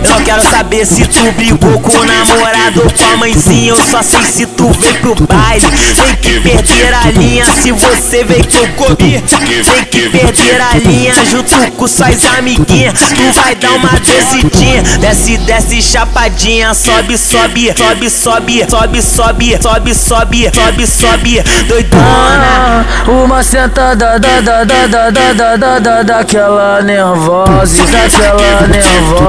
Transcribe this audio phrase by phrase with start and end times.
[0.08, 3.72] Eu quero saber se tu brigou com o namorado ou com a mãezinha.
[3.72, 5.66] Eu só sei se tu veio pro baile.
[5.68, 9.22] Tem que perder a linha se você veio com o Kobe.
[9.22, 12.94] Tem que perder a linha junto com suas amiguinhas.
[12.94, 14.84] Tu vai dar uma descidinha.
[15.00, 16.74] Desce, desce, chapadinha.
[16.74, 21.44] Sobe, sobe, sobe, sobe, sobe, sobe, sobe, sobe, sobe, sobe.
[21.68, 22.86] Doidona.
[23.08, 29.25] Uma sentada da da da da da da da da daquela nervosa, daquela nervosa,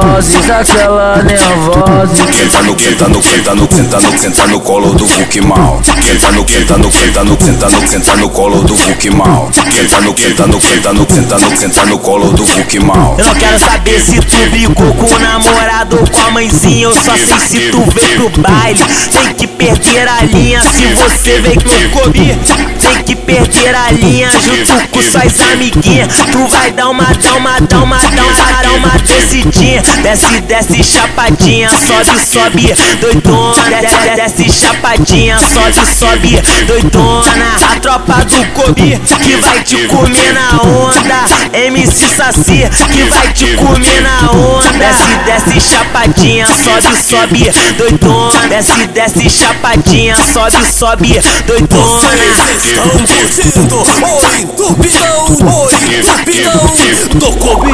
[0.46, 2.14] daquela nervosa.
[2.32, 5.80] Senta no, senta no, senta no, senta no, senta no colo do Hulk mal.
[5.84, 9.50] Senta no, senta no, senta no, senta no, senta no colo do Hulk mal.
[9.52, 13.16] Senta no, senta no, senta no, senta no, senta no colo do Hulk mal.
[13.18, 16.84] Eu não quero saber se tu brigou com o namorado ou com a mãezinha.
[16.84, 18.80] Eu só sei se tu veio pro baile.
[19.10, 22.38] Tem que perder a linha se você veio com o Kobe.
[22.80, 26.14] Tem que perder a linha junto com suas amiguinhas.
[26.30, 29.82] Tu vai dar uma, dar uma, dar uma, dar uma, dar uma descidinha.
[30.02, 31.68] Desce, desce, chapadinha.
[31.70, 33.80] Sobe, sobe, doidona.
[33.80, 35.38] Desce, desce, chapadinha.
[35.38, 37.56] Sobe, sobe, doidona.
[37.70, 41.24] A tropa do Kobe que vai te comer na onda.
[41.52, 44.72] MC Saci que vai te comer na onda.
[44.78, 46.46] Desce, desce, chapadinha.
[46.46, 48.48] Sobe, sobe, doidona.
[48.48, 50.16] Desce, desce, chapadinha.
[50.16, 52.10] Sobe, sobe, doidona.
[52.36, 56.66] Vocês estão curtindo o entupidão, o entupidão
[57.14, 57.72] do Kobe.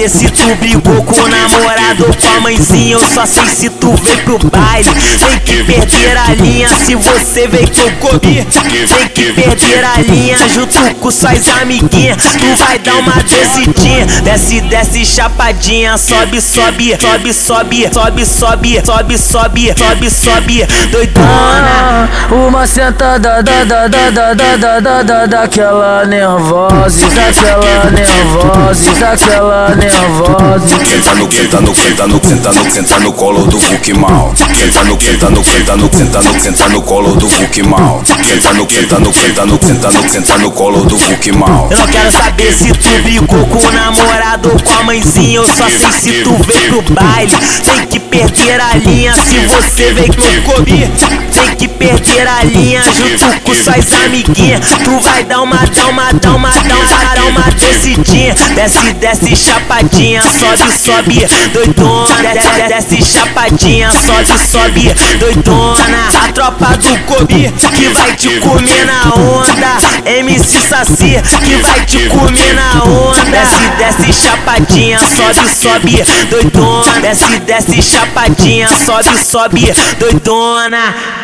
[0.00, 2.94] Saber se tu brigou com o namorado ou com a mãezinha.
[2.94, 4.88] Eu só sei se tu veio pro baile.
[5.18, 8.46] Tem que perder a linha se você veio com o Kobe.
[8.46, 12.16] Tem que perder a linha junto com suas amiguinhas.
[12.16, 14.06] Tu vai dar uma descidinha.
[14.22, 15.98] Desce, desce, chapadinha.
[15.98, 20.66] Sobe, sobe, sobe, sobe, sobe, sobe, sobe, sobe, sobe, sobe.
[20.90, 22.08] Doidona.
[22.30, 29.68] Uma sentada da da da da da da da da daquela nervosa, daquela nervosa, daquela
[29.76, 29.89] nervosa.
[29.90, 34.32] Senta no, senta no, senta no, senta no, senta no colo do Hulk mal.
[34.36, 38.00] Senta no, senta no, senta no, senta no, senta no colo do Hulk mal.
[38.04, 40.96] Senta no, senta no, senta no, senta no, senta no colo do
[41.36, 41.68] mal.
[41.70, 45.38] Eu quero saber se tu brigou com o namorado com a mãezinha.
[45.38, 47.32] Eu só sei se tu veio pro baile.
[47.64, 50.90] Tem que perder a linha se você veio com o Kobe.
[51.34, 54.68] Tem que perder a linha junto com suas amiguinhas.
[54.84, 58.34] Tu vai dar uma, dar uma, dar uma, dar uma, dar uma descidinha.
[58.54, 59.36] Desce, desce,
[59.80, 60.22] chapadinha.
[60.22, 62.32] Sobe, sobe, doidona.
[62.68, 63.90] Desce, desce, chapadinha.
[63.90, 66.08] Sobe, sobe, doidona.
[66.24, 69.78] A tropa do Kobe que vai te comer na onda.
[70.04, 73.30] MC Saci que vai te comer na onda.
[73.30, 74.98] Desce, desce, chapadinha.
[74.98, 77.00] Sobe, sobe, doidona.
[77.00, 78.68] Desce, desce, chapadinha.
[78.68, 81.19] Sobe, sobe, doidona.